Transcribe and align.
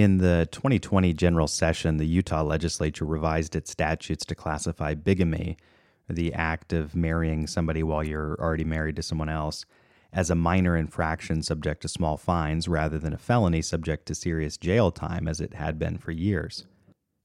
In 0.00 0.16
the 0.16 0.48
2020 0.50 1.12
general 1.12 1.46
session, 1.46 1.98
the 1.98 2.06
Utah 2.06 2.42
legislature 2.42 3.04
revised 3.04 3.54
its 3.54 3.70
statutes 3.70 4.24
to 4.24 4.34
classify 4.34 4.94
bigamy, 4.94 5.58
the 6.08 6.32
act 6.32 6.72
of 6.72 6.96
marrying 6.96 7.46
somebody 7.46 7.82
while 7.82 8.02
you're 8.02 8.34
already 8.40 8.64
married 8.64 8.96
to 8.96 9.02
someone 9.02 9.28
else, 9.28 9.66
as 10.10 10.30
a 10.30 10.34
minor 10.34 10.74
infraction 10.74 11.42
subject 11.42 11.82
to 11.82 11.88
small 11.88 12.16
fines 12.16 12.66
rather 12.66 12.98
than 12.98 13.12
a 13.12 13.18
felony 13.18 13.60
subject 13.60 14.06
to 14.06 14.14
serious 14.14 14.56
jail 14.56 14.90
time 14.90 15.28
as 15.28 15.38
it 15.38 15.52
had 15.52 15.78
been 15.78 15.98
for 15.98 16.12
years. 16.12 16.64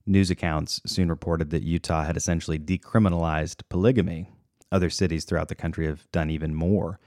News 0.04 0.28
accounts 0.30 0.82
soon 0.84 1.08
reported 1.08 1.48
that 1.48 1.62
Utah 1.62 2.04
had 2.04 2.18
essentially 2.18 2.58
decriminalized 2.58 3.62
polygamy. 3.70 4.28
Other 4.70 4.90
cities 4.90 5.24
throughout 5.24 5.48
the 5.48 5.54
country 5.54 5.86
have 5.86 6.06
done 6.12 6.28
even 6.28 6.54
more. 6.54 7.00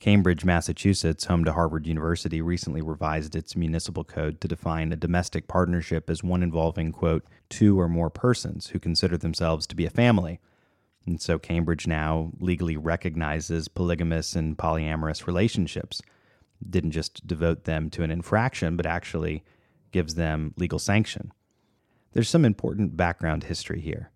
Cambridge, 0.00 0.44
Massachusetts, 0.44 1.24
home 1.24 1.44
to 1.44 1.52
Harvard 1.52 1.86
University, 1.86 2.42
recently 2.42 2.82
revised 2.82 3.34
its 3.34 3.56
municipal 3.56 4.04
code 4.04 4.40
to 4.40 4.48
define 4.48 4.92
a 4.92 4.96
domestic 4.96 5.48
partnership 5.48 6.10
as 6.10 6.22
one 6.22 6.42
involving, 6.42 6.92
quote, 6.92 7.24
two 7.48 7.80
or 7.80 7.88
more 7.88 8.10
persons 8.10 8.68
who 8.68 8.78
consider 8.78 9.16
themselves 9.16 9.66
to 9.66 9.74
be 9.74 9.86
a 9.86 9.90
family. 9.90 10.38
And 11.06 11.20
so 11.20 11.38
Cambridge 11.38 11.86
now 11.86 12.32
legally 12.40 12.76
recognizes 12.76 13.68
polygamous 13.68 14.34
and 14.34 14.58
polyamorous 14.58 15.26
relationships. 15.26 16.02
Didn't 16.68 16.90
just 16.90 17.26
devote 17.26 17.64
them 17.64 17.88
to 17.90 18.02
an 18.02 18.10
infraction, 18.10 18.76
but 18.76 18.86
actually 18.86 19.44
gives 19.92 20.14
them 20.14 20.52
legal 20.58 20.78
sanction. 20.78 21.32
There's 22.12 22.28
some 22.28 22.44
important 22.44 22.96
background 22.96 23.44
history 23.44 23.80
here. 23.80 24.10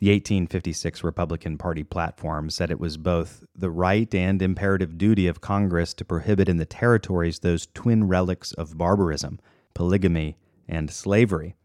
The 0.00 0.10
1856 0.10 1.02
Republican 1.02 1.58
Party 1.58 1.82
platform 1.82 2.50
said 2.50 2.70
it 2.70 2.78
was 2.78 2.96
both 2.96 3.42
the 3.56 3.68
right 3.70 4.14
and 4.14 4.40
imperative 4.40 4.96
duty 4.96 5.26
of 5.26 5.40
Congress 5.40 5.92
to 5.94 6.04
prohibit 6.04 6.48
in 6.48 6.56
the 6.56 6.64
territories 6.64 7.40
those 7.40 7.66
twin 7.74 8.06
relics 8.06 8.52
of 8.52 8.78
barbarism, 8.78 9.40
polygamy, 9.74 10.36
and 10.68 10.88
slavery. 10.88 11.56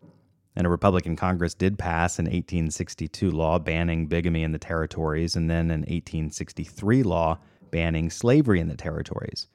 And 0.55 0.65
a 0.65 0.69
Republican 0.71 1.15
Congress 1.15 1.53
did 1.53 1.77
pass 1.77 2.17
an 2.17 2.25
1862 2.25 3.29
law 3.29 3.59
banning 3.59 4.07
bigamy 4.07 4.41
in 4.41 4.51
the 4.51 4.57
territories, 4.57 5.35
and 5.35 5.47
then 5.47 5.69
an 5.69 5.81
1863 5.81 7.03
law 7.03 7.37
banning 7.69 8.09
slavery 8.09 8.59
in 8.59 8.67
the 8.67 8.75
territories. 8.75 9.47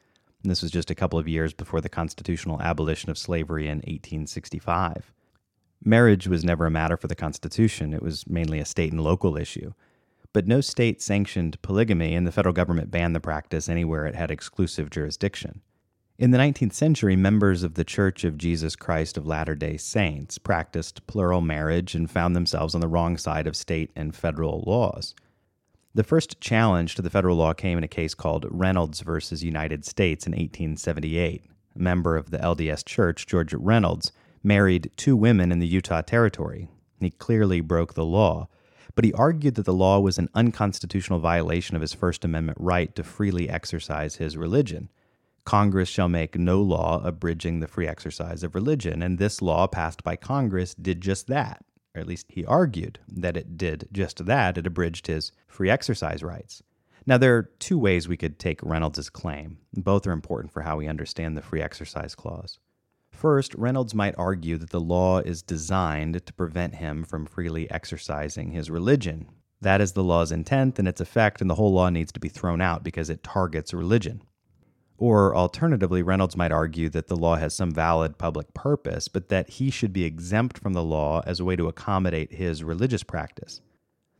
And 0.45 0.53
this 0.53 0.63
was 0.63 0.71
just 0.71 0.93
a 0.93 0.95
couple 0.95 1.19
of 1.19 1.27
years 1.27 1.53
before 1.53 1.81
the 1.81 1.89
constitutional 1.89 2.63
abolition 2.63 3.11
of 3.11 3.19
slavery 3.19 3.67
in 3.67 3.79
1865. 3.79 5.13
Marriage 5.85 6.27
was 6.27 6.45
never 6.45 6.67
a 6.67 6.71
matter 6.71 6.97
for 6.97 7.07
the 7.07 7.15
Constitution, 7.15 7.95
it 7.95 8.03
was 8.03 8.27
mainly 8.27 8.59
a 8.59 8.65
state 8.65 8.93
and 8.93 9.03
local 9.03 9.37
issue. 9.37 9.73
But 10.33 10.47
no 10.47 10.61
state 10.61 11.01
sanctioned 11.01 11.61
polygamy, 11.63 12.15
and 12.15 12.27
the 12.27 12.33
federal 12.33 12.53
government 12.53 12.91
banned 12.91 13.15
the 13.15 13.21
practice 13.21 13.69
anywhere 13.69 14.07
it 14.07 14.15
had 14.15 14.31
exclusive 14.31 14.91
jurisdiction. 14.91 15.63
In 16.19 16.33
the 16.33 16.39
19th 16.39 16.73
century, 16.73 17.15
members 17.15 17.63
of 17.63 17.75
the 17.75 17.85
Church 17.85 18.25
of 18.25 18.37
Jesus 18.37 18.75
Christ 18.75 19.17
of 19.17 19.27
Latter 19.27 19.55
day 19.55 19.77
Saints 19.77 20.37
practiced 20.37 21.07
plural 21.07 21.41
marriage 21.41 21.95
and 21.95 22.11
found 22.11 22.35
themselves 22.35 22.75
on 22.75 22.81
the 22.81 22.89
wrong 22.89 23.17
side 23.17 23.47
of 23.47 23.55
state 23.55 23.93
and 23.95 24.15
federal 24.17 24.65
laws. 24.67 25.15
The 25.95 26.03
first 26.03 26.41
challenge 26.41 26.97
to 26.97 27.03
the 27.03 27.11
federal 27.11 27.37
law 27.37 27.53
came 27.55 27.79
in 27.79 27.85
a 27.85 27.89
case 27.89 28.15
called 28.15 28.47
Reynolds 28.51 29.01
v. 29.01 29.21
United 29.37 29.85
States 29.85 30.27
in 30.27 30.33
1878. 30.33 31.45
A 31.77 31.79
member 31.79 32.17
of 32.17 32.31
the 32.31 32.39
LDS 32.39 32.85
Church, 32.85 33.25
George 33.25 33.55
Reynolds, 33.55 34.11
married 34.49 34.91
two 34.97 35.15
women 35.15 35.53
in 35.53 35.61
the 35.61 35.67
Utah 35.67 36.01
Territory. 36.01 36.69
He 36.99 37.11
clearly 37.11 37.61
broke 37.61 37.95
the 37.95 38.05
law, 38.05 38.49
but 38.97 39.05
he 39.05 39.13
argued 39.13 39.55
that 39.55 39.67
the 39.67 39.75
law 39.75 40.01
was 40.01 40.19
an 40.19 40.31
unconstitutional 40.35 41.21
violation 41.21 41.77
of 41.77 41.83
his 41.83 41.93
First 41.93 42.25
Amendment 42.25 42.59
right 42.61 42.93
to 42.97 43.05
freely 43.05 43.49
exercise 43.49 44.17
his 44.17 44.37
religion. 44.37 44.89
Congress 45.45 45.89
shall 45.89 46.09
make 46.09 46.37
no 46.37 46.61
law 46.61 47.01
abridging 47.05 47.61
the 47.61 47.69
free 47.69 47.87
exercise 47.87 48.43
of 48.43 48.55
religion, 48.55 49.03
and 49.03 49.19
this 49.19 49.41
law 49.41 49.67
passed 49.67 50.03
by 50.03 50.17
Congress 50.17 50.75
did 50.75 51.01
just 51.01 51.27
that. 51.29 51.65
Or 51.95 52.01
at 52.01 52.09
least 52.09 52.27
he 52.29 52.45
argued 52.45 52.99
that 53.07 53.37
it 53.37 53.57
did 53.57 53.89
just 53.93 54.27
that. 54.27 54.59
It 54.59 54.67
abridged 54.67 55.07
his 55.07 55.31
free 55.47 55.71
exercise 55.71 56.23
rights. 56.23 56.63
Now, 57.07 57.19
there 57.19 57.37
are 57.37 57.51
two 57.59 57.79
ways 57.79 58.09
we 58.09 58.17
could 58.17 58.39
take 58.39 58.63
Reynolds' 58.63 59.09
claim. 59.11 59.59
Both 59.75 60.07
are 60.07 60.13
important 60.13 60.53
for 60.53 60.63
how 60.63 60.77
we 60.77 60.87
understand 60.87 61.37
the 61.37 61.43
free 61.43 61.63
exercise 61.63 62.15
clause. 62.15 62.59
First, 63.19 63.53
Reynolds 63.57 63.97
might 63.97 64.15
argue 64.17 64.59
that 64.59 64.71
the 64.71 64.81
law 64.81 65.19
is 65.19 65.43
designed 65.43 66.25
to 66.25 66.33
prevent 66.35 66.77
him 66.77 67.03
from 67.03 67.27
freely 67.27 67.69
exercising 67.69 68.53
his 68.53 68.71
religion. 68.71 69.27
That 69.61 69.81
is 69.81 69.91
the 69.91 70.05
law's 70.05 70.31
intent 70.31 70.79
and 70.79 70.87
its 70.87 71.01
effect, 71.01 71.41
and 71.41 71.51
the 71.51 71.57
whole 71.57 71.73
law 71.73 71.89
needs 71.89 72.13
to 72.13 72.21
be 72.21 72.29
thrown 72.29 72.61
out 72.61 72.85
because 72.85 73.11
it 73.11 73.25
targets 73.25 73.75
religion. 73.75 74.23
Or 74.99 75.35
alternatively, 75.35 76.01
Reynolds 76.01 76.37
might 76.37 76.53
argue 76.53 76.89
that 76.91 77.09
the 77.09 77.17
law 77.17 77.35
has 77.35 77.57
some 77.57 77.73
valid 77.73 78.19
public 78.19 78.55
purpose, 78.55 79.09
but 79.09 79.31
that 79.31 79.51
he 79.51 79.69
should 79.69 79.93
be 79.93 80.05
exempt 80.05 80.57
from 80.57 80.75
the 80.75 80.85
law 80.85 81.21
as 81.27 81.41
a 81.41 81.45
way 81.45 81.57
to 81.57 81.67
accommodate 81.67 82.35
his 82.35 82.63
religious 82.63 83.03
practice. 83.03 83.61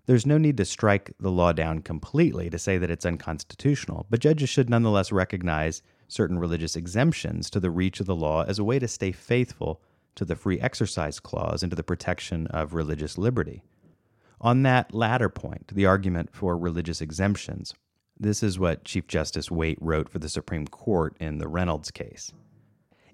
There's 0.07 0.27
no 0.27 0.39
need 0.39 0.57
to 0.57 0.65
strike 0.65 1.13
the 1.21 1.31
law 1.31 1.53
down 1.53 1.83
completely 1.83 2.51
to 2.51 2.59
say 2.59 2.79
that 2.79 2.91
it's 2.91 3.07
unconstitutional, 3.07 4.07
but 4.11 4.19
judges 4.19 4.49
should 4.49 4.69
nonetheless 4.69 5.13
recognize 5.13 5.83
certain 6.09 6.39
religious 6.39 6.75
exemptions 6.75 7.51
to 7.51 7.61
the 7.61 7.71
reach 7.71 8.01
of 8.01 8.07
the 8.07 8.17
law 8.17 8.45
as 8.45 8.59
a 8.59 8.65
way 8.65 8.79
to 8.79 8.89
stay 8.89 9.13
faithful 9.13 9.81
to 10.15 10.25
the 10.25 10.35
free 10.35 10.59
exercise 10.59 11.21
clause 11.21 11.63
and 11.63 11.71
to 11.71 11.77
the 11.77 11.83
protection 11.83 12.47
of 12.49 12.75
religious 12.75 13.17
liberty. 13.17 13.63
On 14.41 14.63
that 14.63 14.95
latter 14.95 15.29
point, 15.29 15.69
the 15.69 15.87
argument 15.87 16.31
for 16.33 16.57
religious 16.57 17.01
exemptions, 17.01 17.75
this 18.19 18.43
is 18.43 18.59
what 18.59 18.85
Chief 18.85 19.07
Justice 19.07 19.51
Waite 19.51 19.79
wrote 19.81 20.09
for 20.09 20.19
the 20.19 20.29
Supreme 20.29 20.67
Court 20.67 21.17
in 21.21 21.39
the 21.39 21.47
Reynolds 21.47 21.91
case. 21.91 22.33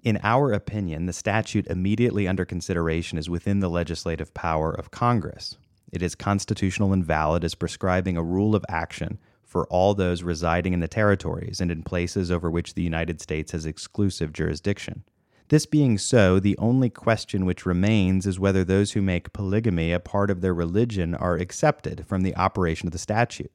In 0.03 0.19
our 0.23 0.53
opinion, 0.53 1.07
the 1.07 1.13
statute 1.13 1.67
immediately 1.67 2.29
under 2.29 2.45
consideration 2.45 3.19
is 3.19 3.31
within 3.31 3.61
the 3.61 3.71
legislative 3.71 4.33
power 4.35 4.71
of 4.71 4.91
Congress. 4.91 5.57
It 5.93 6.03
is 6.03 6.15
constitutional 6.15 6.93
and 6.93 7.05
valid 7.05 7.45
as 7.45 7.55
prescribing 7.55 8.17
a 8.17 8.23
rule 8.23 8.55
of 8.55 8.65
action 8.69 9.19
for 9.55 9.69
all 9.69 9.95
those 9.95 10.25
residing 10.25 10.73
in 10.73 10.81
the 10.81 10.89
territories 10.89 11.61
and 11.61 11.71
in 11.71 11.85
places 11.85 12.29
over 12.29 12.51
which 12.51 12.75
the 12.75 12.83
United 12.83 13.21
States 13.21 13.53
has 13.53 13.65
exclusive 13.65 14.33
jurisdiction. 14.33 15.05
This 15.49 15.65
being 15.65 15.97
so, 15.97 16.41
the 16.41 16.59
only 16.59 16.91
question 16.91 17.47
which 17.47 17.65
remains 17.65 18.27
is 18.27 18.41
whether 18.41 18.65
those 18.65 18.93
who 18.93 19.01
make 19.01 19.33
polygamy 19.33 19.93
a 19.93 20.01
part 20.01 20.29
of 20.29 20.41
their 20.41 20.53
religion 20.53 21.15
are 21.15 21.37
accepted 21.37 22.05
from 22.05 22.23
the 22.23 22.35
operation 22.35 22.89
of 22.89 22.93
the 22.93 22.99
statute. 22.99 23.53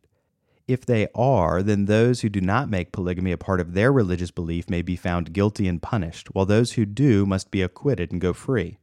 If 0.70 0.86
they 0.86 1.10
are, 1.14 1.62
then 1.62 1.84
those 1.84 2.22
who 2.22 2.30
do 2.30 2.40
not 2.40 2.70
make 2.70 2.94
polygamy 2.94 3.34
a 3.34 3.38
part 3.38 3.60
of 3.60 3.74
their 3.74 3.92
religious 3.92 4.32
belief 4.32 4.70
may 4.70 4.82
be 4.82 4.96
found 4.96 5.34
guilty 5.34 5.68
and 5.68 5.82
punished, 5.82 6.34
while 6.34 6.46
those 6.46 6.74
who 6.74 6.86
do 6.86 7.26
must 7.26 7.52
be 7.52 7.62
acquitted 7.62 8.14
and 8.14 8.22
go 8.22 8.32
free. 8.32 8.78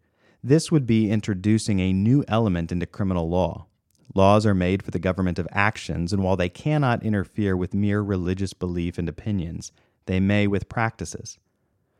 This 0.45 0.71
would 0.71 0.87
be 0.87 1.11
introducing 1.11 1.81
a 1.81 1.95
new 1.95 2.27
element 2.29 2.71
into 2.71 2.85
criminal 2.85 3.31
law. 3.31 3.69
Laws 4.17 4.47
are 4.47 4.55
made 4.55 4.83
for 4.83 4.91
the 4.91 4.99
government 4.99 5.39
of 5.39 5.47
actions, 5.53 6.11
and 6.11 6.23
while 6.23 6.37
they 6.37 6.49
cannot 6.49 7.03
interfere 7.03 7.55
with 7.55 7.75
mere 7.75 8.01
religious 8.01 8.55
belief 8.55 8.97
and 8.97 9.11
opinions, 9.11 9.73
they 10.07 10.21
may 10.21 10.47
with 10.47 10.71
practices. 10.71 11.39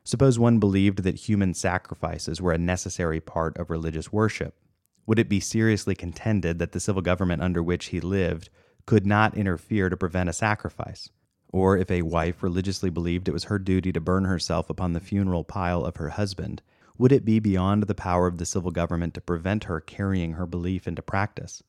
Suppose 0.03 0.39
one 0.39 0.59
believed 0.59 1.03
that 1.03 1.29
human 1.29 1.53
sacrifices 1.53 2.41
were 2.41 2.53
a 2.53 2.59
necessary 2.59 3.21
part 3.21 3.59
of 3.59 3.69
religious 3.69 4.15
worship. 4.15 4.59
Would 5.05 5.19
it 5.19 5.29
be 5.29 5.41
seriously 5.41 5.95
contended 5.95 6.59
that 6.59 6.73
the 6.73 6.81
civil 6.81 7.03
government 7.03 7.43
under 7.43 7.63
which 7.63 7.89
he 7.89 8.01
lived 8.01 8.49
could 8.87 9.07
not 9.07 9.37
interfere 9.37 9.91
to 9.91 9.97
prevent 9.99 10.31
a 10.31 10.33
sacrifice? 10.33 11.11
Or 11.53 11.77
if 11.77 11.91
a 11.91 12.01
wife 12.01 12.43
religiously 12.43 12.89
believed 12.89 13.29
it 13.29 13.33
was 13.33 13.45
her 13.45 13.59
duty 13.59 13.93
to 13.93 14.01
burn 14.01 14.25
herself 14.25 14.71
upon 14.71 14.95
the 14.95 15.01
funeral 15.01 15.45
pile 15.45 15.85
of 15.85 15.97
her 15.97 16.09
husband, 16.09 16.63
would 16.97 17.13
it 17.13 17.27
be 17.27 17.41
beyond 17.41 17.83
the 17.83 17.95
power 17.95 18.27
of 18.27 18.39
the 18.39 18.47
civil 18.47 18.71
government 18.71 19.13
to 19.13 19.21
prevent 19.21 19.65
her 19.65 19.83
carrying 19.83 20.33
her 20.33 20.47
belief 20.47 20.89
into 20.89 21.03
practice? 21.03 21.63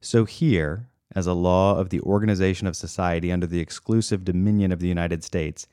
So, 0.00 0.24
here, 0.24 0.88
as 1.14 1.26
a 1.26 1.32
law 1.32 1.78
of 1.78 1.90
the 1.90 2.00
organization 2.00 2.66
of 2.66 2.76
society 2.76 3.32
under 3.32 3.46
the 3.46 3.60
exclusive 3.60 4.24
dominion 4.24 4.72
of 4.72 4.80
the 4.80 4.88
United 4.88 5.24
States, 5.24 5.66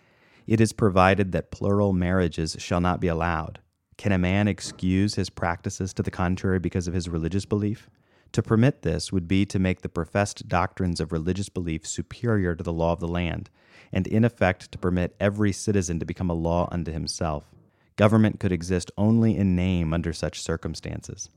it 0.47 0.61
is 0.61 0.73
provided 0.73 1.31
that 1.31 1.51
plural 1.51 1.93
marriages 1.93 2.55
shall 2.59 2.81
not 2.81 2.99
be 2.99 3.07
allowed. 3.07 3.59
Can 3.97 4.11
a 4.11 4.17
man 4.17 4.47
excuse 4.47 5.15
his 5.15 5.29
practices 5.29 5.93
to 5.93 6.03
the 6.03 6.11
contrary 6.11 6.59
because 6.59 6.87
of 6.87 6.93
his 6.93 7.09
religious 7.09 7.45
belief? 7.45 7.89
To 8.33 8.41
permit 8.41 8.81
this 8.81 9.11
would 9.11 9.27
be 9.27 9.45
to 9.45 9.59
make 9.59 9.81
the 9.81 9.89
professed 9.89 10.47
doctrines 10.47 10.99
of 10.99 11.11
religious 11.11 11.49
belief 11.49 11.85
superior 11.85 12.55
to 12.55 12.63
the 12.63 12.73
law 12.73 12.91
of 12.91 12.99
the 12.99 13.07
land, 13.07 13.49
and 13.91 14.07
in 14.07 14.25
effect 14.25 14.71
to 14.71 14.77
permit 14.79 15.15
every 15.19 15.51
citizen 15.51 15.99
to 15.99 16.05
become 16.05 16.29
a 16.29 16.33
law 16.33 16.67
unto 16.71 16.91
himself. 16.91 17.53
Government 17.95 18.39
could 18.39 18.51
exist 18.51 18.89
only 18.97 19.37
in 19.37 19.55
name 19.55 19.93
under 19.93 20.11
such 20.13 20.41
circumstances. 20.41 21.29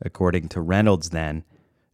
According 0.00 0.48
to 0.48 0.62
Reynolds, 0.62 1.10
then, 1.10 1.44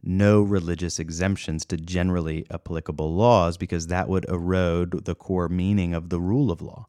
no 0.01 0.41
religious 0.41 0.99
exemptions 0.99 1.65
to 1.65 1.77
generally 1.77 2.45
applicable 2.51 3.13
laws 3.13 3.57
because 3.57 3.87
that 3.87 4.07
would 4.07 4.25
erode 4.29 5.05
the 5.05 5.15
core 5.15 5.49
meaning 5.49 5.93
of 5.93 6.09
the 6.09 6.19
rule 6.19 6.51
of 6.51 6.61
law. 6.61 6.87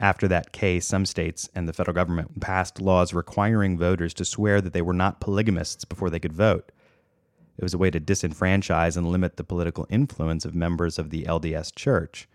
After 0.00 0.28
that 0.28 0.52
case, 0.52 0.86
some 0.86 1.06
states 1.06 1.48
and 1.54 1.68
the 1.68 1.72
federal 1.72 1.94
government 1.94 2.40
passed 2.40 2.80
laws 2.80 3.12
requiring 3.12 3.76
voters 3.76 4.14
to 4.14 4.24
swear 4.24 4.60
that 4.60 4.72
they 4.72 4.82
were 4.82 4.92
not 4.92 5.20
polygamists 5.20 5.84
before 5.84 6.10
they 6.10 6.20
could 6.20 6.32
vote. 6.32 6.70
It 7.56 7.64
was 7.64 7.74
a 7.74 7.78
way 7.78 7.90
to 7.90 8.00
disenfranchise 8.00 8.96
and 8.96 9.10
limit 9.10 9.36
the 9.36 9.44
political 9.44 9.86
influence 9.90 10.44
of 10.44 10.54
members 10.54 10.98
of 10.98 11.10
the 11.10 11.24
LDS 11.24 11.74
Church. 11.74 12.28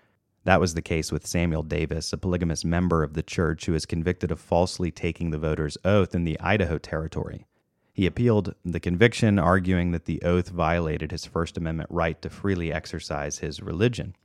That 0.44 0.60
was 0.60 0.74
the 0.74 0.81
case 0.81 1.10
with 1.10 1.25
Samuel 1.25 1.63
Davis, 1.63 2.12
a 2.12 2.18
polygamous 2.18 2.66
member 2.66 3.01
of 3.01 3.13
the 3.13 3.24
church 3.24 3.66
who 3.66 3.72
was 3.72 3.86
convicted 3.86 4.31
of 4.31 4.42
falsely 4.42 4.92
taking 4.92 5.30
the 5.30 5.38
voter's 5.38 5.78
oath 5.86 6.13
in 6.13 6.25
the 6.25 6.38
Idaho 6.42 6.78
Territory. 6.78 7.45
He 7.94 8.07
appealed 8.07 8.56
the 8.66 8.80
conviction, 8.80 9.38
arguing 9.38 9.92
that 9.92 10.06
the 10.06 10.24
oath 10.24 10.50
violated 10.50 11.12
his 11.12 11.28
First 11.28 11.57
Amendment 11.57 11.92
right 11.92 12.19
to 12.24 12.30
freely 12.30 12.74
exercise 12.74 13.38
his 13.38 13.62
religion. 13.62 14.16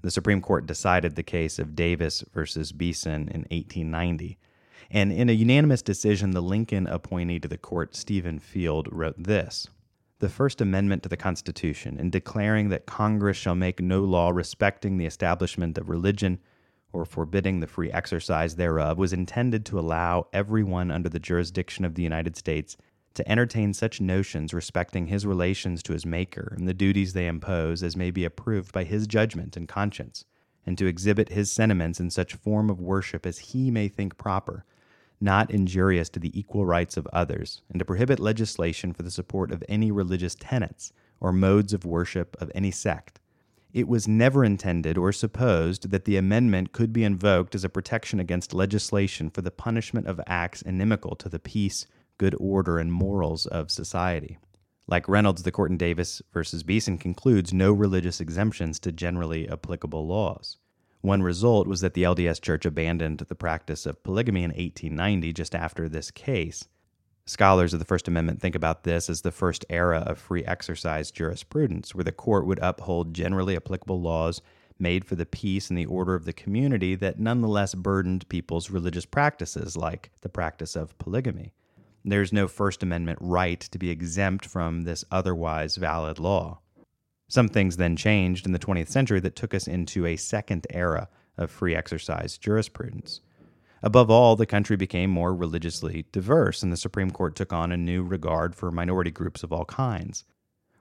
The 0.00 0.10
Supreme 0.10 0.40
Court 0.40 0.64
decided 0.64 1.14
the 1.14 1.22
case 1.22 1.58
of 1.58 1.76
Davis 1.76 2.24
versus 2.32 2.72
Beason 2.72 3.28
in 3.28 3.42
1890. 3.50 4.38
And 4.90 5.12
in 5.12 5.28
a 5.28 5.32
unanimous 5.32 5.82
decision, 5.82 6.30
the 6.30 6.40
Lincoln 6.40 6.86
appointee 6.86 7.38
to 7.40 7.48
the 7.48 7.58
court, 7.58 7.94
Stephen 7.94 8.38
Field, 8.38 8.88
wrote 8.90 9.22
this 9.22 9.68
The 10.20 10.30
First 10.30 10.62
Amendment 10.62 11.02
to 11.02 11.10
the 11.10 11.18
Constitution, 11.18 12.00
in 12.00 12.08
declaring 12.08 12.70
that 12.70 12.86
Congress 12.86 13.36
shall 13.36 13.54
make 13.54 13.80
no 13.80 14.00
law 14.00 14.30
respecting 14.30 14.96
the 14.96 15.04
establishment 15.04 15.76
of 15.76 15.90
religion 15.90 16.40
or 16.90 17.04
forbidding 17.04 17.60
the 17.60 17.66
free 17.66 17.92
exercise 17.92 18.56
thereof, 18.56 18.96
was 18.96 19.12
intended 19.12 19.66
to 19.66 19.78
allow 19.78 20.26
everyone 20.32 20.90
under 20.90 21.10
the 21.10 21.20
jurisdiction 21.20 21.84
of 21.84 21.94
the 21.94 22.02
United 22.02 22.34
States 22.34 22.78
to 23.14 23.28
entertain 23.28 23.74
such 23.74 24.00
notions 24.00 24.54
respecting 24.54 25.06
his 25.06 25.26
relations 25.26 25.82
to 25.82 25.92
his 25.92 26.06
Maker 26.06 26.54
and 26.56 26.68
the 26.68 26.74
duties 26.74 27.12
they 27.12 27.26
impose 27.26 27.82
as 27.82 27.96
may 27.96 28.10
be 28.10 28.24
approved 28.24 28.72
by 28.72 28.84
his 28.84 29.06
judgment 29.06 29.56
and 29.56 29.68
conscience, 29.68 30.24
and 30.64 30.78
to 30.78 30.86
exhibit 30.86 31.30
his 31.30 31.50
sentiments 31.50 32.00
in 32.00 32.10
such 32.10 32.34
form 32.34 32.70
of 32.70 32.80
worship 32.80 33.26
as 33.26 33.38
he 33.38 33.70
may 33.70 33.88
think 33.88 34.16
proper, 34.16 34.64
not 35.20 35.50
injurious 35.50 36.08
to 36.08 36.20
the 36.20 36.38
equal 36.38 36.64
rights 36.64 36.96
of 36.96 37.08
others, 37.12 37.62
and 37.68 37.78
to 37.78 37.84
prohibit 37.84 38.20
legislation 38.20 38.92
for 38.92 39.02
the 39.02 39.10
support 39.10 39.50
of 39.50 39.64
any 39.68 39.90
religious 39.90 40.34
tenets 40.34 40.92
or 41.20 41.32
modes 41.32 41.72
of 41.72 41.84
worship 41.84 42.36
of 42.40 42.50
any 42.54 42.70
sect. 42.70 43.20
It 43.72 43.86
was 43.86 44.08
never 44.08 44.44
intended 44.44 44.98
or 44.98 45.12
supposed 45.12 45.90
that 45.90 46.04
the 46.04 46.16
amendment 46.16 46.72
could 46.72 46.92
be 46.92 47.04
invoked 47.04 47.54
as 47.54 47.64
a 47.64 47.68
protection 47.68 48.18
against 48.18 48.54
legislation 48.54 49.30
for 49.30 49.42
the 49.42 49.50
punishment 49.50 50.08
of 50.08 50.20
acts 50.26 50.62
inimical 50.62 51.14
to 51.16 51.28
the 51.28 51.38
peace 51.38 51.86
good 52.20 52.36
order 52.38 52.78
and 52.78 52.92
morals 52.92 53.46
of 53.46 53.70
society. 53.70 54.36
Like 54.86 55.08
Reynolds, 55.08 55.42
the 55.42 55.50
court 55.50 55.70
in 55.70 55.78
Davis 55.78 56.20
versus 56.34 56.62
Beason 56.62 56.98
concludes 56.98 57.54
no 57.54 57.72
religious 57.72 58.20
exemptions 58.20 58.78
to 58.80 58.92
generally 58.92 59.48
applicable 59.48 60.06
laws. 60.06 60.58
One 61.00 61.22
result 61.22 61.66
was 61.66 61.80
that 61.80 61.94
the 61.94 62.02
LDS 62.02 62.42
Church 62.42 62.66
abandoned 62.66 63.20
the 63.20 63.34
practice 63.34 63.86
of 63.86 64.02
polygamy 64.02 64.42
in 64.42 64.50
1890, 64.50 65.32
just 65.32 65.54
after 65.54 65.88
this 65.88 66.10
case. 66.10 66.68
Scholars 67.24 67.72
of 67.72 67.78
the 67.78 67.86
First 67.86 68.06
Amendment 68.06 68.42
think 68.42 68.54
about 68.54 68.84
this 68.84 69.08
as 69.08 69.22
the 69.22 69.32
first 69.32 69.64
era 69.70 70.00
of 70.00 70.18
free 70.18 70.44
exercise 70.44 71.10
jurisprudence, 71.10 71.94
where 71.94 72.04
the 72.04 72.12
court 72.12 72.44
would 72.44 72.58
uphold 72.60 73.14
generally 73.14 73.56
applicable 73.56 74.02
laws 74.02 74.42
made 74.78 75.06
for 75.06 75.14
the 75.14 75.24
peace 75.24 75.70
and 75.70 75.78
the 75.78 75.86
order 75.86 76.14
of 76.14 76.26
the 76.26 76.34
community 76.34 76.94
that 76.96 77.18
nonetheless 77.18 77.74
burdened 77.74 78.28
people's 78.28 78.68
religious 78.68 79.06
practices, 79.06 79.74
like 79.74 80.10
the 80.20 80.28
practice 80.28 80.76
of 80.76 80.98
polygamy. 80.98 81.54
There's 82.04 82.32
no 82.32 82.48
First 82.48 82.82
Amendment 82.82 83.18
right 83.20 83.60
to 83.60 83.78
be 83.78 83.90
exempt 83.90 84.46
from 84.46 84.82
this 84.82 85.04
otherwise 85.10 85.76
valid 85.76 86.18
law. 86.18 86.60
Some 87.28 87.48
things 87.48 87.76
then 87.76 87.94
changed 87.94 88.46
in 88.46 88.52
the 88.52 88.58
20th 88.58 88.88
century 88.88 89.20
that 89.20 89.36
took 89.36 89.54
us 89.54 89.68
into 89.68 90.06
a 90.06 90.16
second 90.16 90.66
era 90.70 91.08
of 91.36 91.50
free 91.50 91.76
exercise 91.76 92.38
jurisprudence. 92.38 93.20
Above 93.82 94.10
all, 94.10 94.36
the 94.36 94.46
country 94.46 94.76
became 94.76 95.10
more 95.10 95.34
religiously 95.34 96.06
diverse, 96.12 96.62
and 96.62 96.72
the 96.72 96.76
Supreme 96.76 97.10
Court 97.10 97.34
took 97.34 97.52
on 97.52 97.72
a 97.72 97.76
new 97.76 98.02
regard 98.02 98.54
for 98.54 98.70
minority 98.70 99.10
groups 99.10 99.42
of 99.42 99.52
all 99.52 99.64
kinds. 99.64 100.24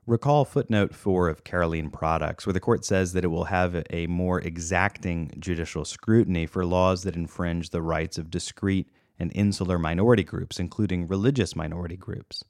Recall 0.05 0.43
footnote 0.43 0.95
4 0.95 1.29
of 1.29 1.43
Carolene 1.43 1.91
Products, 1.93 2.45
where 2.45 2.53
the 2.53 2.59
court 2.59 2.83
says 2.83 3.13
that 3.13 3.23
it 3.23 3.27
will 3.27 3.43
have 3.45 3.83
a 3.91 4.07
more 4.07 4.41
exacting 4.41 5.31
judicial 5.37 5.85
scrutiny 5.85 6.45
for 6.45 6.65
laws 6.65 7.03
that 7.03 7.15
infringe 7.15 7.69
the 7.69 7.81
rights 7.81 8.17
of 8.17 8.31
discrete 8.31 8.89
and 9.19 9.31
insular 9.35 9.77
minority 9.77 10.23
groups, 10.23 10.59
including 10.59 11.07
religious 11.07 11.55
minority 11.55 11.97
groups. 11.97 12.43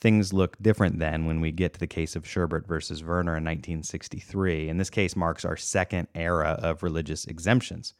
Things 0.00 0.32
look 0.32 0.56
different 0.62 0.98
then 0.98 1.26
when 1.26 1.42
we 1.42 1.52
get 1.52 1.74
to 1.74 1.80
the 1.80 1.86
case 1.86 2.16
of 2.16 2.24
Sherbert 2.24 2.66
versus 2.66 3.00
Verner 3.00 3.36
in 3.36 3.44
1963, 3.44 4.70
and 4.70 4.80
this 4.80 4.88
case 4.88 5.14
marks 5.14 5.44
our 5.44 5.58
second 5.58 6.08
era 6.14 6.58
of 6.62 6.82
religious 6.82 7.26
exemptions. 7.26 7.92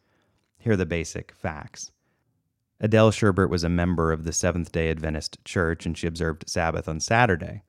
Here 0.58 0.73
are 0.73 0.76
the 0.76 0.87
basic 0.87 1.32
facts. 1.32 1.91
Adele 2.81 3.11
Sherbert 3.11 3.50
was 3.50 3.64
a 3.64 3.69
member 3.69 4.12
of 4.12 4.25
the 4.25 4.32
Seventh 4.32 4.73
day 4.73 4.88
Adventist 4.88 5.44
Church 5.44 5.85
and 5.85 5.97
she 5.97 6.06
observed 6.06 6.49
Sabbath 6.49 6.88
on 6.88 7.00
Saturday. 7.00 7.62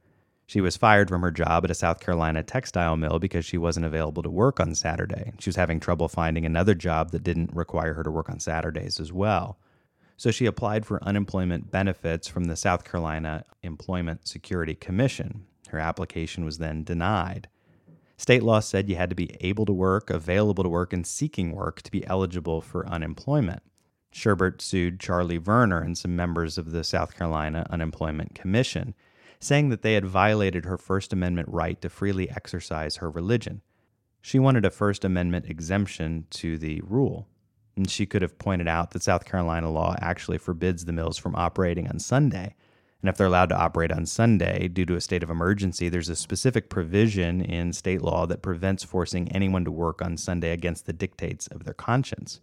She 0.45 0.61
was 0.61 0.77
fired 0.77 1.09
from 1.09 1.21
her 1.21 1.31
job 1.31 1.65
at 1.65 1.71
a 1.71 1.75
South 1.75 1.99
Carolina 1.99 2.43
textile 2.43 2.95
mill 2.95 3.19
because 3.19 3.43
she 3.43 3.57
wasn't 3.57 3.85
available 3.85 4.23
to 4.23 4.29
work 4.29 4.61
on 4.61 4.75
Saturday. 4.75 5.33
She 5.39 5.49
was 5.49 5.57
having 5.57 5.81
trouble 5.81 6.07
finding 6.07 6.45
another 6.45 6.75
job 6.75 7.11
that 7.11 7.23
didn't 7.23 7.53
require 7.53 7.93
her 7.93 8.03
to 8.03 8.11
work 8.11 8.29
on 8.29 8.39
Saturdays 8.39 8.99
as 9.01 9.11
well 9.11 9.57
so 10.21 10.29
she 10.29 10.45
applied 10.45 10.85
for 10.85 11.03
unemployment 11.03 11.71
benefits 11.71 12.27
from 12.27 12.43
the 12.43 12.55
South 12.55 12.83
Carolina 12.83 13.43
Employment 13.63 14.27
Security 14.27 14.75
Commission. 14.75 15.47
Her 15.69 15.79
application 15.79 16.45
was 16.45 16.59
then 16.59 16.83
denied. 16.83 17.47
State 18.17 18.43
law 18.43 18.59
said 18.59 18.87
you 18.87 18.97
had 18.97 19.09
to 19.09 19.15
be 19.15 19.35
able 19.41 19.65
to 19.65 19.73
work, 19.73 20.11
available 20.11 20.63
to 20.63 20.69
work, 20.69 20.93
and 20.93 21.07
seeking 21.07 21.55
work 21.55 21.81
to 21.81 21.89
be 21.89 22.05
eligible 22.05 22.61
for 22.61 22.87
unemployment. 22.87 23.63
Sherbert 24.13 24.61
sued 24.61 24.99
Charlie 24.99 25.37
Verner 25.37 25.81
and 25.81 25.97
some 25.97 26.15
members 26.15 26.59
of 26.59 26.69
the 26.69 26.83
South 26.83 27.17
Carolina 27.17 27.65
Unemployment 27.71 28.35
Commission, 28.35 28.93
saying 29.39 29.69
that 29.69 29.81
they 29.81 29.95
had 29.95 30.05
violated 30.05 30.65
her 30.65 30.77
First 30.77 31.13
Amendment 31.13 31.49
right 31.49 31.81
to 31.81 31.89
freely 31.89 32.29
exercise 32.29 32.97
her 32.97 33.09
religion. 33.09 33.63
She 34.21 34.37
wanted 34.37 34.65
a 34.65 34.69
First 34.69 35.03
Amendment 35.03 35.47
exemption 35.47 36.27
to 36.29 36.59
the 36.59 36.79
rule. 36.83 37.27
And 37.81 37.89
she 37.89 38.05
could 38.05 38.21
have 38.21 38.37
pointed 38.37 38.67
out 38.67 38.91
that 38.91 39.01
South 39.01 39.25
Carolina 39.25 39.71
law 39.71 39.95
actually 39.99 40.37
forbids 40.37 40.85
the 40.85 40.93
mills 40.93 41.17
from 41.17 41.35
operating 41.35 41.87
on 41.87 41.97
Sunday. 41.97 42.53
And 43.01 43.09
if 43.09 43.17
they're 43.17 43.25
allowed 43.25 43.49
to 43.49 43.57
operate 43.57 43.91
on 43.91 44.05
Sunday 44.05 44.67
due 44.67 44.85
to 44.85 44.95
a 44.95 45.01
state 45.01 45.23
of 45.23 45.31
emergency, 45.31 45.89
there's 45.89 46.07
a 46.07 46.15
specific 46.15 46.69
provision 46.69 47.41
in 47.41 47.73
state 47.73 48.03
law 48.03 48.27
that 48.27 48.43
prevents 48.43 48.83
forcing 48.83 49.31
anyone 49.31 49.65
to 49.65 49.71
work 49.71 49.99
on 49.99 50.15
Sunday 50.15 50.51
against 50.51 50.85
the 50.85 50.93
dictates 50.93 51.47
of 51.47 51.63
their 51.63 51.73
conscience. 51.73 52.39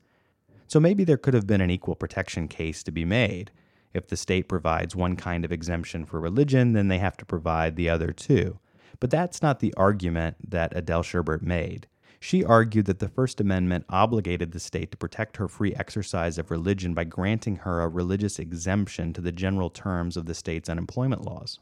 So 0.66 0.80
maybe 0.80 1.04
there 1.04 1.16
could 1.16 1.34
have 1.34 1.46
been 1.46 1.60
an 1.60 1.70
equal 1.70 1.94
protection 1.94 2.48
case 2.48 2.82
to 2.82 2.90
be 2.90 3.04
made. 3.04 3.52
If 3.94 4.08
the 4.08 4.16
state 4.16 4.48
provides 4.48 4.96
one 4.96 5.14
kind 5.14 5.44
of 5.44 5.52
exemption 5.52 6.04
for 6.04 6.18
religion, 6.18 6.72
then 6.72 6.88
they 6.88 6.98
have 6.98 7.16
to 7.18 7.24
provide 7.24 7.76
the 7.76 7.88
other 7.88 8.10
too. 8.10 8.58
But 8.98 9.10
that's 9.10 9.40
not 9.40 9.60
the 9.60 9.72
argument 9.76 10.50
that 10.50 10.76
Adele 10.76 11.04
Sherbert 11.04 11.42
made. 11.42 11.86
She 12.20 12.44
argued 12.44 12.86
that 12.86 12.98
the 12.98 13.08
First 13.08 13.40
Amendment 13.40 13.84
obligated 13.88 14.52
the 14.52 14.60
state 14.60 14.90
to 14.90 14.96
protect 14.96 15.36
her 15.36 15.46
free 15.46 15.74
exercise 15.74 16.36
of 16.36 16.50
religion 16.50 16.92
by 16.92 17.04
granting 17.04 17.56
her 17.56 17.80
a 17.80 17.88
religious 17.88 18.38
exemption 18.38 19.12
to 19.12 19.20
the 19.20 19.30
general 19.30 19.70
terms 19.70 20.16
of 20.16 20.26
the 20.26 20.34
state's 20.34 20.68
unemployment 20.68 21.24
laws. 21.24 21.60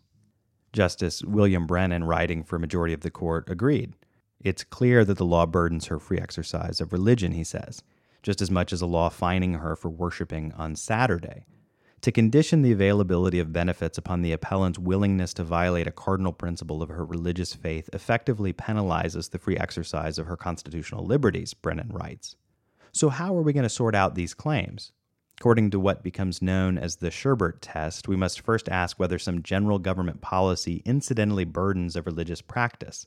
Justice 0.73 1.23
William 1.23 1.67
Brennan, 1.67 2.05
writing 2.05 2.43
for 2.43 2.57
a 2.57 2.61
majority 2.61 2.95
of 2.95 3.01
the 3.01 3.11
court, 3.11 3.49
agreed. 3.51 3.95
It's 4.41 4.65
clear 4.65 5.05
that 5.05 5.19
the 5.19 5.25
law 5.25 5.47
burdens 5.47 5.87
her 5.87 5.99
free 5.99 6.19
exercise 6.19 6.81
of 6.81 6.93
religion, 6.93 7.33
he 7.33 7.45
says, 7.45 7.83
just 8.23 8.41
as 8.41 8.51
much 8.51 8.73
as 8.73 8.81
a 8.81 8.87
law 8.87 9.09
fining 9.09 9.55
her 9.55 9.77
for 9.77 9.89
worshiping 9.89 10.53
on 10.53 10.77
Saturday. 10.77 11.45
To 12.03 12.13
condition 12.13 12.63
the 12.63 12.73
availability 12.73 13.39
of 13.39 13.53
benefits 13.53 13.99
upon 13.99 14.23
the 14.23 14.33
appellant's 14.33 14.79
willingness 14.79 15.35
to 15.35 15.45
violate 15.45 15.87
a 15.87 15.93
cardinal 15.93 16.33
principle 16.33 16.83
of 16.83 16.89
her 16.89 17.05
religious 17.05 17.55
faith 17.55 17.91
effectively 17.93 18.53
penalizes 18.53 19.31
the 19.31 19.39
free 19.39 19.57
exercise 19.57 20.19
of 20.19 20.27
her 20.27 20.37
constitutional 20.37 21.05
liberties, 21.05 21.55
Brennan 21.55 21.91
writes. 21.93 22.37
So, 22.93 23.09
how 23.09 23.37
are 23.37 23.43
we 23.43 23.53
going 23.53 23.65
to 23.65 23.69
sort 23.69 23.95
out 23.95 24.15
these 24.15 24.35
claims? 24.35 24.93
According 25.39 25.71
to 25.71 25.81
what 25.81 26.03
becomes 26.03 26.41
known 26.41 26.79
as 26.79 26.97
the 26.97 27.11
Sherbert 27.11 27.59
test, 27.61 28.09
we 28.09 28.17
must 28.17 28.41
first 28.41 28.71
ask 28.71 28.99
whether 28.99 29.19
some 29.19 29.43
general 29.43 29.79
government 29.79 30.23
policy 30.23 30.83
incidentally 30.87 31.45
burdens 31.45 31.95
a 31.95 32.03
religious 32.03 32.41
practice. 32.41 33.07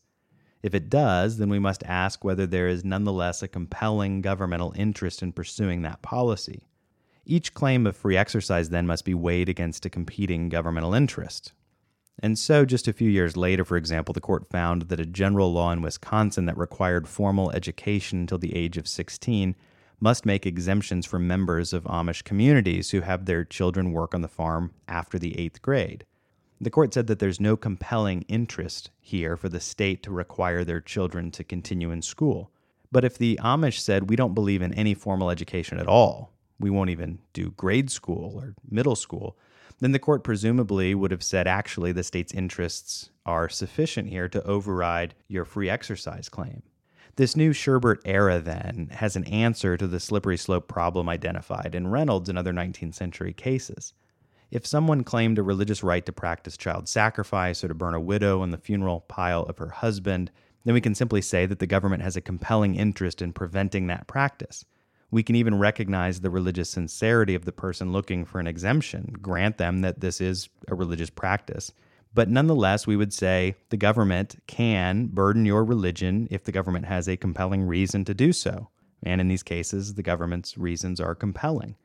If 0.62 0.76
it 0.76 0.90
does, 0.90 1.38
then 1.38 1.50
we 1.50 1.58
must 1.58 1.84
ask 1.84 2.24
whether 2.24 2.46
there 2.46 2.68
is 2.68 2.86
nonetheless 2.86 3.42
a 3.42 3.48
compelling 3.48 4.22
governmental 4.22 4.74
interest 4.76 5.24
in 5.24 5.32
pursuing 5.32 5.82
that 5.82 6.02
policy. 6.02 6.68
Each 7.32 7.54
claim 7.54 7.86
of 7.86 7.96
free 7.96 8.18
exercise 8.18 8.70
then 8.70 8.88
must 8.88 9.06
be 9.06 9.14
weighed 9.14 9.50
against 9.50 9.86
a 9.86 9.90
competing 9.92 10.50
governmental 10.50 10.96
interest. 10.96 11.54
And 12.18 12.40
so, 12.40 12.66
just 12.66 12.88
a 12.88 12.94
few 12.94 13.08
years 13.08 13.38
later, 13.38 13.64
for 13.64 13.78
example, 13.78 14.14
the 14.14 14.20
court 14.20 14.50
found 14.50 14.84
that 14.84 15.00
a 15.00 15.06
general 15.06 15.54
law 15.54 15.72
in 15.72 15.84
Wisconsin 15.84 16.48
that 16.48 16.58
required 16.58 17.08
formal 17.08 17.52
education 17.52 18.22
until 18.22 18.40
the 18.40 18.56
age 18.56 18.78
of 18.78 18.88
16 18.88 19.56
must 20.00 20.26
make 20.26 20.48
exemptions 20.48 21.06
for 21.06 21.20
members 21.20 21.72
of 21.72 21.84
Amish 21.84 22.24
communities 22.24 22.90
who 22.90 23.02
have 23.02 23.26
their 23.26 23.46
children 23.46 23.92
work 23.92 24.16
on 24.16 24.22
the 24.22 24.28
farm 24.28 24.74
after 24.88 25.20
the 25.20 25.38
eighth 25.38 25.62
grade. 25.62 26.06
The 26.60 26.72
court 26.72 26.96
said 26.96 27.06
that 27.06 27.20
there's 27.20 27.40
no 27.40 27.56
compelling 27.56 28.24
interest 28.24 28.90
here 29.00 29.38
for 29.38 29.50
the 29.50 29.60
state 29.60 30.02
to 30.02 30.12
require 30.12 30.64
their 30.64 30.82
children 30.82 31.30
to 31.30 31.44
continue 31.44 31.92
in 31.92 32.02
school. 32.02 32.50
But 32.92 33.06
if 33.06 33.20
the 33.20 33.40
Amish 33.44 33.78
said, 33.78 34.10
we 34.10 34.16
don't 34.16 34.34
believe 34.34 34.64
in 34.64 34.74
any 34.74 34.96
formal 34.96 35.30
education 35.30 35.78
at 35.78 35.88
all, 35.88 36.34
we 36.60 36.70
won't 36.70 36.90
even 36.90 37.20
do 37.34 37.52
grade 37.52 37.90
school 37.90 38.38
or 38.38 38.56
middle 38.70 38.96
school, 38.96 39.38
then 39.80 39.92
the 39.94 40.00
court 40.00 40.24
presumably 40.24 40.94
would 40.94 41.12
have 41.12 41.24
said, 41.24 41.48
actually, 41.48 41.92
the 41.92 42.04
state's 42.04 42.34
interests 42.34 43.10
are 43.26 43.48
sufficient 43.48 44.10
here 44.10 44.28
to 44.28 44.44
override 44.44 45.16
your 45.28 45.46
free 45.46 45.70
exercise 45.70 46.28
claim. 46.28 46.64
This 47.16 47.36
new 47.36 47.52
Sherbert 47.52 48.00
era, 48.06 48.40
then, 48.40 48.90
has 48.92 49.16
an 49.16 49.26
answer 49.26 49.78
to 49.78 49.88
the 49.88 50.00
slippery 50.00 50.38
slope 50.38 50.68
problem 50.68 51.10
identified 51.10 51.76
in 51.76 51.88
Reynolds 51.88 52.30
and 52.30 52.38
other 52.38 52.54
19th 52.54 52.96
century 52.96 53.34
cases. 53.34 53.94
If 54.52 54.66
someone 54.66 55.04
claimed 55.04 55.38
a 55.38 55.44
religious 55.44 55.84
right 55.84 56.06
to 56.06 56.12
practice 56.12 56.58
child 56.58 56.88
sacrifice 56.88 57.64
or 57.64 57.68
to 57.68 57.74
burn 57.74 57.94
a 57.94 58.00
widow 58.00 58.42
on 58.42 58.52
the 58.52 58.58
funeral 58.58 59.02
pile 59.02 59.44
of 59.44 59.60
her 59.60 59.70
husband, 59.70 60.32
then 60.66 60.74
we 60.74 60.82
can 60.82 60.96
simply 60.96 61.22
say 61.22 61.46
that 61.46 61.60
the 61.60 61.68
government 61.68 62.04
has 62.04 62.16
a 62.16 62.22
compelling 62.22 62.76
interest 62.76 63.22
in 63.22 63.32
preventing 63.32 63.88
that 63.88 64.08
practice. 64.08 64.66
We 65.12 65.24
can 65.24 65.36
even 65.36 65.58
recognize 65.58 66.22
the 66.22 66.30
religious 66.30 66.70
sincerity 66.70 67.34
of 67.34 67.46
the 67.46 67.52
person 67.52 67.92
looking 67.92 68.26
for 68.26 68.40
an 68.40 68.48
exemption, 68.48 69.16
grant 69.22 69.58
them 69.58 69.82
that 69.82 70.02
this 70.02 70.22
is 70.22 70.50
a 70.68 70.76
religious 70.76 71.10
practice. 71.10 71.72
But 72.14 72.30
nonetheless, 72.30 72.86
we 72.86 72.96
would 72.96 73.14
say 73.14 73.56
the 73.70 73.78
government 73.78 74.36
can 74.48 75.08
burden 75.08 75.46
your 75.46 75.64
religion 75.64 76.28
if 76.30 76.44
the 76.44 76.52
government 76.52 76.86
has 76.86 77.08
a 77.08 77.18
compelling 77.18 77.64
reason 77.64 78.06
to 78.06 78.14
do 78.14 78.34
so. 78.34 78.70
And 79.04 79.22
in 79.22 79.28
these 79.28 79.44
cases, 79.44 79.94
the 79.94 80.04
government's 80.04 80.58
reasons 80.58 81.00
are 81.00 81.16
compelling. 81.16 81.76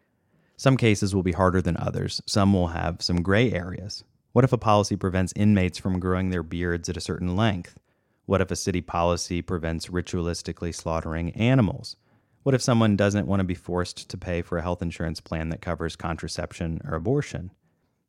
Some 0.56 0.76
cases 0.76 1.14
will 1.14 1.22
be 1.22 1.32
harder 1.32 1.60
than 1.60 1.76
others. 1.76 2.22
Some 2.26 2.52
will 2.52 2.68
have 2.68 3.02
some 3.02 3.22
gray 3.22 3.52
areas. 3.52 4.04
What 4.32 4.44
if 4.44 4.52
a 4.52 4.58
policy 4.58 4.96
prevents 4.96 5.32
inmates 5.36 5.78
from 5.78 6.00
growing 6.00 6.30
their 6.30 6.42
beards 6.42 6.88
at 6.88 6.96
a 6.96 7.02
certain 7.02 7.36
length? 7.36 7.78
What 8.26 8.40
if 8.40 8.50
a 8.50 8.56
city 8.56 8.80
policy 8.80 9.42
prevents 9.42 9.88
ritualistically 9.88 10.74
slaughtering 10.74 11.30
animals? 11.32 11.96
What 12.44 12.54
if 12.54 12.60
someone 12.60 12.94
doesn't 12.94 13.26
want 13.26 13.40
to 13.40 13.44
be 13.44 13.54
forced 13.54 14.10
to 14.10 14.18
pay 14.18 14.42
for 14.42 14.58
a 14.58 14.62
health 14.62 14.82
insurance 14.82 15.18
plan 15.18 15.48
that 15.48 15.62
covers 15.62 15.96
contraception 15.96 16.78
or 16.84 16.94
abortion? 16.94 17.52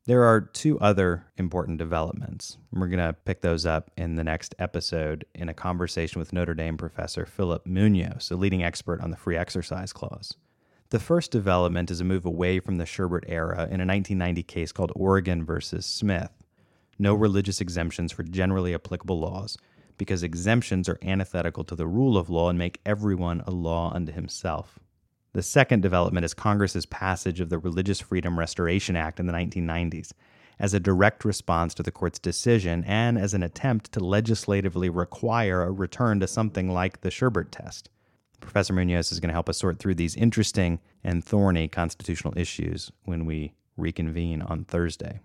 There 0.04 0.24
are 0.24 0.42
two 0.42 0.78
other 0.78 1.24
important 1.38 1.78
developments. 1.78 2.58
We're 2.70 2.88
going 2.88 2.98
to 2.98 3.14
pick 3.14 3.40
those 3.40 3.64
up 3.64 3.90
in 3.96 4.16
the 4.16 4.22
next 4.22 4.54
episode 4.58 5.24
in 5.34 5.48
a 5.48 5.54
conversation 5.54 6.18
with 6.18 6.34
Notre 6.34 6.52
Dame 6.52 6.76
professor 6.76 7.24
Phillip 7.24 7.64
Munoz, 7.64 8.30
a 8.30 8.36
leading 8.36 8.62
expert 8.62 9.00
on 9.00 9.10
the 9.10 9.16
free 9.16 9.38
exercise 9.38 9.94
clause. 9.94 10.34
The 10.90 11.00
first 11.00 11.30
development 11.30 11.90
is 11.90 12.02
a 12.02 12.04
move 12.04 12.26
away 12.26 12.60
from 12.60 12.76
the 12.76 12.84
Sherbert 12.84 13.24
era 13.28 13.62
in 13.62 13.80
a 13.80 13.88
1990 13.88 14.42
case 14.42 14.70
called 14.70 14.92
Oregon 14.94 15.46
versus 15.46 15.86
Smith. 15.86 16.30
No 16.98 17.14
religious 17.14 17.62
exemptions 17.62 18.12
for 18.12 18.22
generally 18.22 18.74
applicable 18.74 19.18
laws, 19.18 19.56
because 19.98 20.22
exemptions 20.22 20.88
are 20.88 20.98
antithetical 21.02 21.64
to 21.64 21.74
the 21.74 21.86
rule 21.86 22.16
of 22.16 22.30
law 22.30 22.48
and 22.50 22.58
make 22.58 22.80
everyone 22.84 23.42
a 23.46 23.50
law 23.50 23.92
unto 23.92 24.12
himself. 24.12 24.78
The 25.32 25.42
second 25.42 25.82
development 25.82 26.24
is 26.24 26.34
Congress's 26.34 26.86
passage 26.86 27.40
of 27.40 27.50
the 27.50 27.58
Religious 27.58 28.00
Freedom 28.00 28.38
Restoration 28.38 28.96
Act 28.96 29.20
in 29.20 29.26
the 29.26 29.32
1990s 29.32 30.12
as 30.58 30.72
a 30.72 30.80
direct 30.80 31.24
response 31.24 31.74
to 31.74 31.82
the 31.82 31.90
court's 31.90 32.18
decision 32.18 32.84
and 32.84 33.18
as 33.18 33.34
an 33.34 33.42
attempt 33.42 33.92
to 33.92 34.00
legislatively 34.00 34.88
require 34.88 35.62
a 35.62 35.70
return 35.70 36.20
to 36.20 36.26
something 36.26 36.72
like 36.72 37.02
the 37.02 37.10
Sherbert 37.10 37.48
test. 37.50 37.90
Professor 38.40 38.72
Munoz 38.72 39.12
is 39.12 39.20
going 39.20 39.28
to 39.28 39.34
help 39.34 39.48
us 39.48 39.58
sort 39.58 39.78
through 39.78 39.94
these 39.94 40.16
interesting 40.16 40.78
and 41.04 41.24
thorny 41.24 41.68
constitutional 41.68 42.36
issues 42.36 42.90
when 43.04 43.26
we 43.26 43.52
reconvene 43.76 44.42
on 44.42 44.64
Thursday. 44.64 45.20